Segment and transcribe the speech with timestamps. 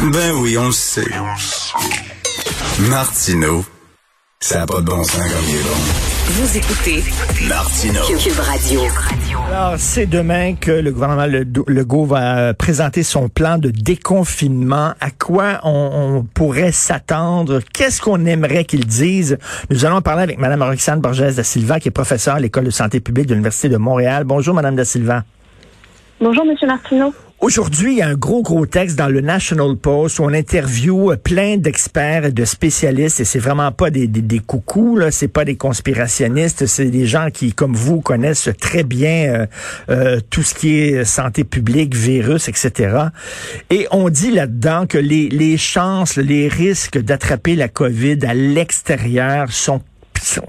[0.00, 1.06] Ben oui, on le sait.
[2.90, 3.64] Martineau,
[4.40, 5.68] ça n'a pas de bon sens comme il est bon.
[6.26, 7.02] Vous écoutez
[7.48, 8.00] Martineau.
[8.18, 8.80] Cube Radio.
[9.48, 11.26] Alors, c'est demain que le gouvernement
[11.68, 14.94] Legault va présenter son plan de déconfinement.
[15.00, 15.70] À quoi on,
[16.16, 17.60] on pourrait s'attendre?
[17.72, 19.38] Qu'est-ce qu'on aimerait qu'il dise?
[19.70, 22.70] Nous allons parler avec Mme Roxane Borges da Silva, qui est professeure à l'École de
[22.70, 24.24] santé publique de l'Université de Montréal.
[24.24, 25.22] Bonjour, Mme da Silva.
[26.20, 27.14] Bonjour, Monsieur Martineau.
[27.44, 31.14] Aujourd'hui, il y a un gros, gros texte dans le National Post où on interviewe
[31.22, 35.28] plein d'experts et de spécialistes et c'est vraiment pas des, des, des coucous, là, c'est
[35.28, 39.46] pas des conspirationnistes, c'est des gens qui, comme vous, connaissent très bien euh,
[39.90, 43.08] euh, tout ce qui est santé publique, virus, etc.
[43.68, 49.52] Et on dit là-dedans que les, les chances, les risques d'attraper la COVID à l'extérieur
[49.52, 49.82] sont,
[50.18, 50.46] sont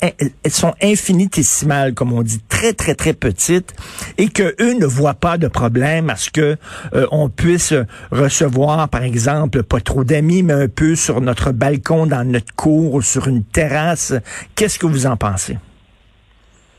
[0.00, 3.74] elles sont infinitésimales, comme on dit, très, très, très petites,
[4.16, 6.56] et que eux ne voient pas de problème à ce que
[6.94, 7.74] euh, on puisse
[8.10, 12.94] recevoir, par exemple, pas trop d'amis, mais un peu sur notre balcon, dans notre cour,
[12.94, 14.14] ou sur une terrasse.
[14.54, 15.58] Qu'est-ce que vous en pensez?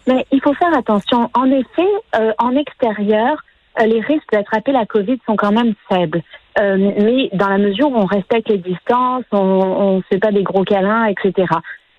[0.08, 1.30] Mais il faut faire attention.
[1.34, 3.38] En effet, euh, en extérieur,
[3.80, 6.22] euh, les risques d'attraper la COVID sont quand même faibles.
[6.60, 10.44] Euh, mais dans la mesure où on respecte les distances, on ne fait pas des
[10.44, 11.48] gros câlins, etc.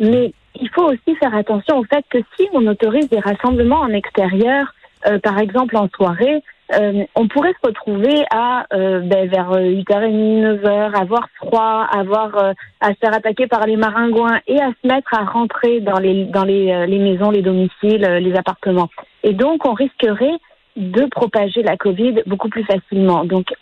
[0.00, 3.92] Mais il faut aussi faire attention au fait que si on autorise des rassemblements en
[3.92, 4.74] extérieur,
[5.06, 6.42] euh, par exemple en soirée,
[6.74, 12.52] euh, on pourrait se retrouver à euh, ben, vers 8h30, 9h, avoir froid, avoir euh,
[12.80, 16.26] à se faire attaquer par les maringouins et à se mettre à rentrer dans les
[16.26, 18.88] dans les, les maisons, les domiciles, les appartements.
[19.25, 20.38] Et donc on risquerait
[20.76, 23.25] de propager la Covid beaucoup plus facilement.
[23.25, 23.52] Donc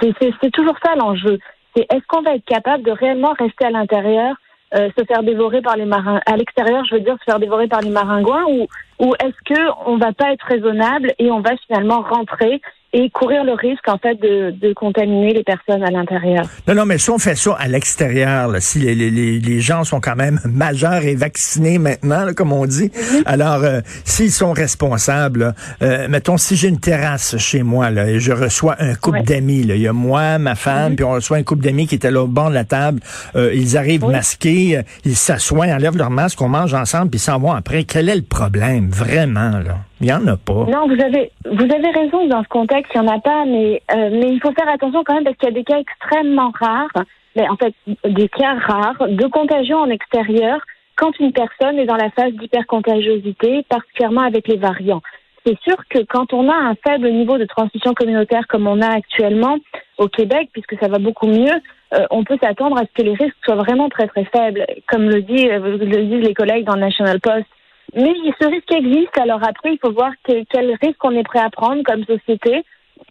[0.00, 1.38] c'est toujours ça l'enjeu.
[1.76, 4.36] C'est est-ce qu'on va être capable de réellement rester à l'intérieur
[4.74, 7.68] euh, se faire dévorer par les marins à l'extérieur, je veux dire se faire dévorer
[7.68, 8.66] par les maringouins ou
[9.00, 12.60] ou est-ce que on va pas être raisonnable et on va finalement rentrer
[12.94, 16.44] et courir le risque en fait de, de contaminer les personnes à l'intérieur.
[16.68, 20.00] Non, non, mais si on fait ça à l'extérieur, si les, les, les, gens sont
[20.00, 23.22] quand même majeurs et vaccinés maintenant, comme on dit, mm-hmm.
[23.26, 28.20] alors euh, s'ils sont responsables, euh, mettons si j'ai une terrasse chez moi là, et
[28.20, 30.96] je reçois un couple d'amis, il y a moi, ma femme, mm-hmm.
[30.96, 33.00] puis on reçoit un couple d'amis qui était là au bord de la table,
[33.34, 37.52] euh, ils arrivent masqués, ils s'assoient, enlèvent leur masque, on mange ensemble, puis s'en vont
[37.52, 37.82] après.
[37.82, 39.78] Quel est le problème, vraiment là?
[40.04, 40.66] Il n'y en a pas.
[40.68, 43.82] Non, vous avez, vous avez raison dans ce contexte, il n'y en a pas, mais,
[43.90, 46.52] euh, mais il faut faire attention quand même parce qu'il y a des cas extrêmement
[46.60, 47.04] rares,
[47.34, 50.58] mais en fait des cas rares de contagion en extérieur
[50.96, 55.00] quand une personne est dans la phase d'hypercontagiosité, particulièrement avec les variants.
[55.46, 58.88] C'est sûr que quand on a un faible niveau de transmission communautaire comme on a
[58.88, 59.56] actuellement
[59.96, 61.54] au Québec, puisque ça va beaucoup mieux,
[61.94, 65.08] euh, on peut s'attendre à ce que les risques soient vraiment très très faibles, comme
[65.08, 67.46] le, euh, le disent les collègues dans le National Post.
[67.94, 69.16] Mais ce risque existe.
[69.18, 72.64] Alors après, il faut voir quel risque on est prêt à prendre comme société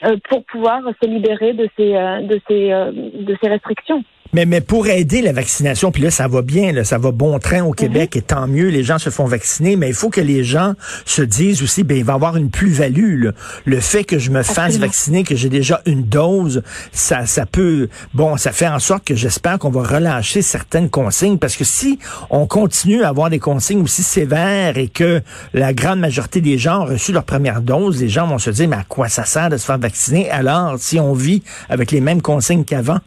[0.03, 4.03] euh, pour pouvoir se libérer de ces, euh, de ces, euh, de ces restrictions.
[4.31, 7.37] Mais, mais pour aider la vaccination, puis là, ça va bien, là, ça va bon
[7.37, 8.19] train au Québec, mhm.
[8.19, 10.73] et tant mieux, les gens se font vacciner, mais il faut que les gens
[11.05, 13.27] se disent aussi, ben il va y avoir une plus-value.
[13.65, 17.89] Le fait que je me fasse vacciner, que j'ai déjà une dose, ça, ça peut,
[18.13, 21.99] bon, ça fait en sorte que j'espère qu'on va relâcher certaines consignes, parce que si
[22.31, 25.21] on continue à avoir des consignes aussi sévères et que
[25.53, 28.67] la grande majorité des gens ont reçu leur première dose, les gens vont se dire,
[28.67, 30.29] mais à quoi ça sert de se faire vacciner?
[30.31, 32.99] Alors si on vit avec les mêmes consignes qu'avant?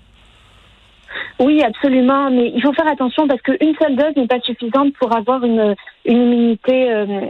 [1.38, 5.14] Oui, absolument, mais il faut faire attention parce qu'une seule dose n'est pas suffisante pour
[5.14, 5.74] avoir une,
[6.06, 7.26] une immunité euh,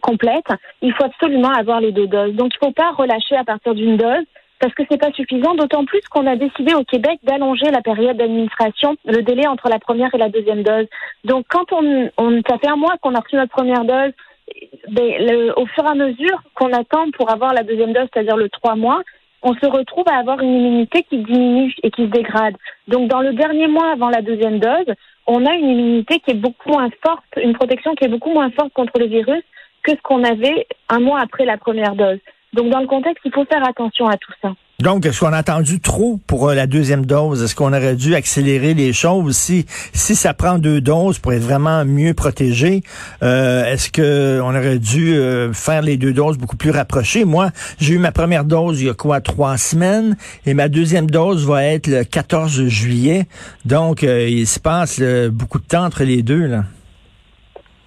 [0.00, 0.46] complète.
[0.80, 2.34] Il faut absolument avoir les deux doses.
[2.34, 4.24] Donc, il ne faut pas relâcher à partir d'une dose
[4.60, 8.16] parce que c'est pas suffisant, d'autant plus qu'on a décidé au Québec d'allonger la période
[8.16, 10.86] d'administration, le délai entre la première et la deuxième dose.
[11.24, 14.12] Donc, quand on, on ça fait un mois qu'on a reçu notre première dose,
[14.88, 18.36] ben, le, au fur et à mesure qu'on attend pour avoir la deuxième dose, c'est-à-dire
[18.36, 19.02] le trois mois,
[19.42, 22.56] on se retrouve à avoir une immunité qui diminue et qui se dégrade.
[22.88, 24.94] Donc, dans le dernier mois avant la deuxième dose,
[25.26, 28.50] on a une immunité qui est beaucoup moins forte, une protection qui est beaucoup moins
[28.50, 29.42] forte contre le virus
[29.82, 32.18] que ce qu'on avait un mois après la première dose.
[32.52, 34.50] Donc dans le contexte, il faut faire attention à tout ça.
[34.80, 37.42] Donc, est-ce qu'on a attendu trop pour euh, la deuxième dose?
[37.42, 39.36] Est-ce qu'on aurait dû accélérer les choses?
[39.36, 42.82] Si, si ça prend deux doses pour être vraiment mieux protégé,
[43.22, 47.26] euh, est-ce qu'on aurait dû euh, faire les deux doses beaucoup plus rapprochées?
[47.26, 51.10] Moi, j'ai eu ma première dose il y a quoi, trois semaines, et ma deuxième
[51.10, 53.26] dose va être le 14 juillet.
[53.66, 56.64] Donc, il se passe beaucoup de temps entre les deux, là.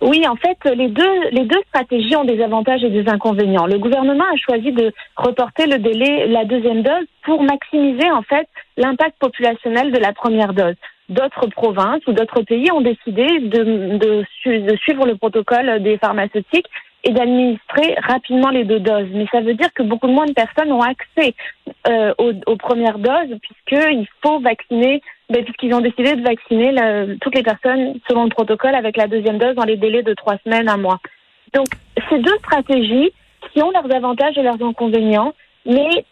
[0.03, 3.65] Oui, en fait, les deux, les deux stratégies ont des avantages et des inconvénients.
[3.65, 8.45] Le gouvernement a choisi de reporter le délai, la deuxième dose, pour maximiser en fait
[8.75, 10.75] l'impact populationnel de la première dose.
[11.07, 16.67] D'autres provinces ou d'autres pays ont décidé de, de, suivre le protocole des pharmaceutiques
[17.05, 19.07] et d'administrer rapidement les deux doses.
[19.13, 21.33] Mais ça veut dire que beaucoup moins de personnes ont accès
[21.87, 27.43] euh, aux, premières doses puisqu'il faut vacciner ben, puisqu'ils ont décidé de vacciner toutes les
[27.43, 30.77] personnes selon le protocole avec la deuxième dose dans les délais de trois semaines, un
[30.77, 30.99] mois.
[31.53, 31.67] Donc,
[32.09, 33.11] ces deux stratégies
[33.51, 35.33] qui ont leurs avantages et leurs inconvénients,
[35.65, 36.05] mais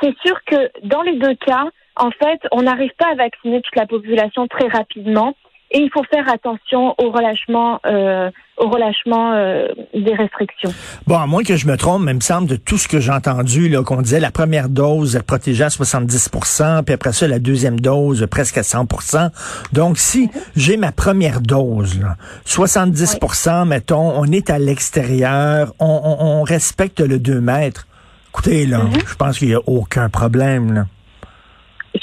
[0.00, 3.76] c'est sûr que dans les deux cas, en fait, on n'arrive pas à vacciner toute
[3.76, 5.34] la population très rapidement
[5.72, 10.72] et il faut faire attention au relâchement, euh, au relâchement euh, des restrictions.
[11.06, 13.00] Bon, à moins que je me trompe, mais il me semble de tout ce que
[13.00, 17.38] j'ai entendu, là, qu'on disait la première dose protégeait à 70% puis après ça, la
[17.38, 19.30] deuxième dose presque à 100%
[19.72, 22.16] Donc, si j'ai ma première dose, là,
[22.46, 27.86] 70% mettons, on est à l'extérieur, on, on, on, respecte le 2 mètres.
[28.30, 29.08] Écoutez, là, mm-hmm.
[29.08, 30.86] je pense qu'il n'y a aucun problème, là.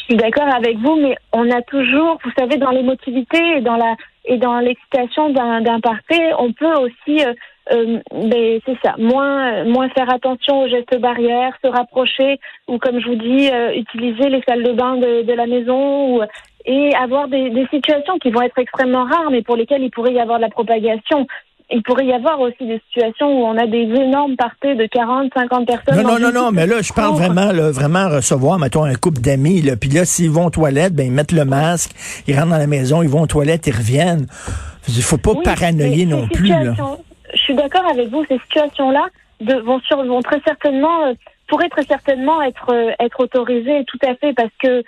[0.09, 3.75] Je suis d'accord avec vous, mais on a toujours, vous savez, dans l'émotivité et dans
[3.75, 3.95] la
[4.25, 7.33] et dans l'excitation d'un party, on peut aussi, euh,
[7.71, 12.99] euh, ben, c'est ça, moins moins faire attention aux gestes barrières, se rapprocher ou comme
[12.99, 16.21] je vous dis, euh, utiliser les salles de bain de, de la maison ou,
[16.65, 20.13] et avoir des, des situations qui vont être extrêmement rares, mais pour lesquelles il pourrait
[20.13, 21.27] y avoir de la propagation
[21.71, 25.31] il pourrait y avoir aussi des situations où on a des énormes parties de 40,
[25.35, 26.03] 50 personnes.
[26.03, 29.21] Non, non, non, non, mais là, je parle vraiment, là, vraiment recevoir, mettons, un couple
[29.21, 31.91] d'amis, là, puis là, s'ils vont aux toilettes, ben, ils mettent le masque,
[32.27, 34.25] ils rentrent dans la maison, ils vont aux toilettes, ils reviennent.
[34.87, 36.73] Il faut pas paranoïer non plus, là.
[37.31, 39.07] Je suis d'accord avec vous, ces situations-là
[39.63, 41.13] vont, sur, vont très certainement, euh,
[41.47, 44.83] pourraient très certainement être, euh, être autorisées tout à fait parce que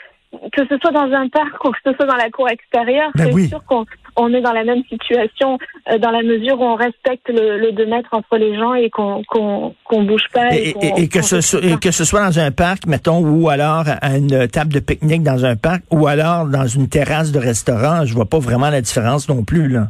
[0.54, 3.31] que ce soit dans un parc ou que ce soit dans la cour extérieure, ben
[3.33, 3.86] c'est sûr qu'on
[4.16, 5.58] on est dans la même situation
[5.90, 8.90] euh, dans la mesure où on respecte le, le 2 mètres entre les gens et
[8.90, 10.56] qu'on qu'on bouge pas.
[10.56, 13.86] Et, et, que ce soit, et que ce soit dans un parc, mettons, ou alors
[14.02, 18.06] à une table de pique-nique dans un parc, ou alors dans une terrasse de restaurant,
[18.06, 19.88] je vois pas vraiment la différence non plus là.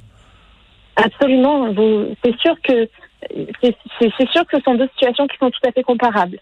[0.95, 1.73] Absolument.
[2.23, 2.87] C'est sûr que
[3.61, 6.39] c'est sûr que ce sont deux situations qui sont tout à fait comparables.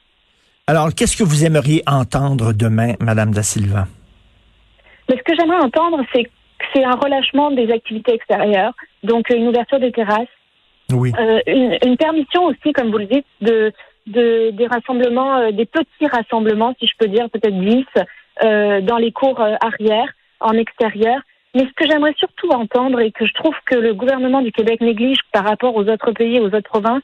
[0.67, 3.87] Alors, qu'est-ce que vous aimeriez entendre demain, Madame Da Silva?
[5.09, 6.29] Mais ce que j'aimerais entendre, c'est
[6.73, 8.73] c'est un relâchement des activités extérieures,
[9.03, 10.27] donc une ouverture des terrasses.
[10.91, 11.11] Oui.
[11.19, 13.71] Euh, une, permission aussi, comme vous le dites, de,
[14.07, 17.85] de des rassemblements, euh, des petits rassemblements, si je peux dire, peut-être 10,
[18.43, 21.19] euh, dans les cours euh, arrière, en extérieur.
[21.55, 24.81] Mais ce que j'aimerais surtout entendre et que je trouve que le gouvernement du Québec
[24.81, 27.03] néglige par rapport aux autres pays, aux autres provinces,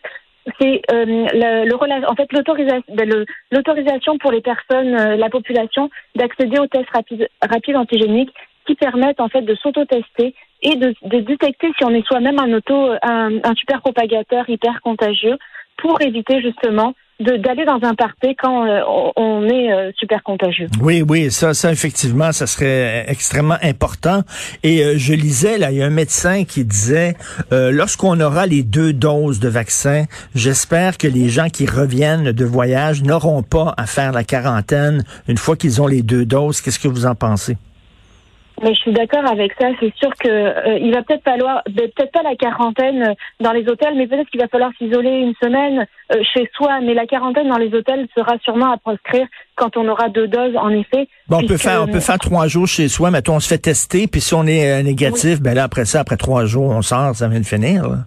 [0.59, 5.89] c'est euh, le, le, en fait l'autorisation ben, l'autorisation pour les personnes, euh, la population,
[6.15, 8.33] d'accéder aux tests rapides, rapides antigéniques
[8.65, 12.53] qui permettent en fait de s'auto-tester et de, de, détecter si on est soi-même un
[12.53, 15.37] auto un, un super propagateur hyper contagieux
[15.77, 18.81] pour éviter justement d'aller dans un party quand euh,
[19.15, 20.67] on est euh, super contagieux.
[20.81, 24.23] Oui, oui, ça, ça effectivement, ça serait extrêmement important.
[24.63, 27.15] Et euh, je lisais là, il y a un médecin qui disait,
[27.51, 33.03] lorsqu'on aura les deux doses de vaccin, j'espère que les gens qui reviennent de voyage
[33.03, 36.61] n'auront pas à faire la quarantaine une fois qu'ils ont les deux doses.
[36.61, 37.55] Qu'est-ce que vous en pensez?
[38.63, 39.67] Mais je suis d'accord avec ça.
[39.79, 43.51] C'est sûr que euh, il va peut-être falloir, ben, peut-être pas la quarantaine euh, dans
[43.51, 46.79] les hôtels, mais peut-être qu'il va falloir s'isoler une semaine euh, chez soi.
[46.81, 50.55] Mais la quarantaine dans les hôtels sera sûrement à proscrire quand on aura deux doses,
[50.55, 51.07] en effet.
[51.27, 53.11] Bon, on peut faire, on peut faire trois jours chez soi.
[53.11, 56.17] Mettons, on se fait tester, puis si on est négatif, ben là après ça, après
[56.17, 58.05] trois jours, on sort, ça vient de finir.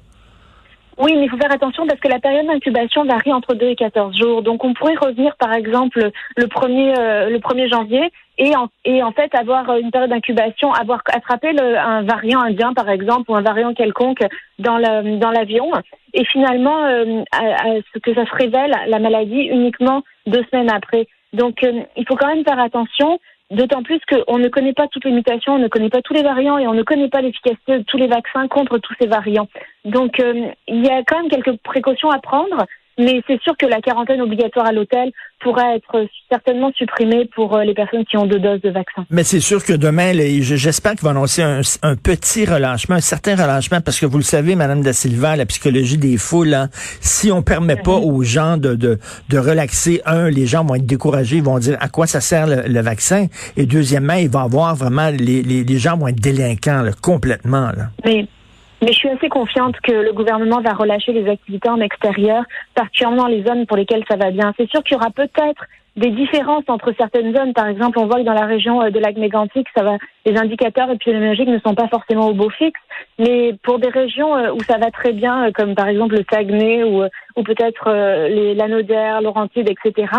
[0.98, 3.76] Oui, mais il faut faire attention parce que la période d'incubation varie entre 2 et
[3.76, 4.42] 14 jours.
[4.42, 9.00] Donc on pourrait revenir par exemple le 1er, euh, le 1er janvier et en, et
[9.04, 13.36] en fait avoir une période d'incubation, avoir attrapé le, un variant indien par exemple ou
[13.36, 14.24] un variant quelconque
[14.58, 15.70] dans le, dans l'avion
[16.14, 21.06] et finalement euh, à, ce que ça se révèle la maladie uniquement deux semaines après.
[21.32, 23.20] Donc euh, il faut quand même faire attention.
[23.50, 26.22] D'autant plus qu'on ne connaît pas toutes les mutations, on ne connaît pas tous les
[26.22, 29.48] variants et on ne connaît pas l'efficacité de tous les vaccins contre tous ces variants.
[29.86, 32.66] Donc euh, il y a quand même quelques précautions à prendre,
[32.98, 37.62] Mais c'est sûr que la quarantaine obligatoire à l'hôtel pourrait être certainement supprimée pour euh,
[37.62, 39.06] les personnes qui ont deux doses de vaccin.
[39.10, 43.80] Mais c'est sûr que demain, j'espère qu'il va annoncer un, petit relâchement, un certain relâchement,
[43.80, 46.68] parce que vous le savez, Madame Da Silva, la psychologie des foules, hein,
[47.00, 50.86] si on permet pas aux gens de, de, de, relaxer, un, les gens vont être
[50.86, 53.26] découragés, ils vont dire à quoi ça sert le, vaccin,
[53.56, 57.70] et deuxièmement, il va avoir vraiment, les, les, les gens vont être délinquants complètement.
[57.76, 57.90] Là.
[58.04, 58.26] Mais
[58.80, 62.44] mais je suis assez confiante que le gouvernement va relâcher les activités en extérieur,
[62.74, 64.52] particulièrement les zones pour lesquelles ça va bien.
[64.56, 65.64] C'est sûr qu'il y aura peut-être
[65.98, 67.52] des différences entre certaines zones.
[67.52, 70.36] Par exemple, on voit que dans la région euh, de lac mégantic, ça va, les
[70.36, 72.80] indicateurs épidémiologiques ne sont pas forcément au beau fixe.
[73.18, 76.24] Mais pour des régions euh, où ça va très bien, euh, comme par exemple le
[76.30, 77.02] Saguenay ou,
[77.36, 77.90] ou peut-être
[78.28, 80.12] les Lanaudière, Laurentides, etc.,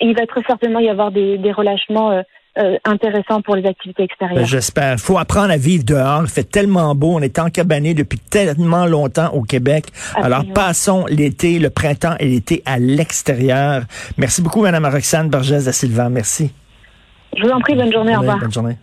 [0.00, 2.22] il va très certainement y avoir des, des relâchements
[2.58, 4.38] euh, intéressant pour les activités extérieures.
[4.38, 4.94] Ben, j'espère.
[4.94, 6.22] Il faut apprendre à vivre dehors.
[6.22, 7.14] Il fait tellement beau.
[7.14, 9.86] On est encabané depuis tellement longtemps au Québec.
[10.14, 13.82] Alors, passons l'été, le printemps et l'été à l'extérieur.
[14.16, 16.08] Merci beaucoup, Mme Roxane Borges da Silva.
[16.08, 16.52] Merci.
[17.36, 17.74] Je vous en prie.
[17.74, 18.16] Bonne journée.
[18.16, 18.38] au revoir.
[18.38, 18.76] Bonne journée.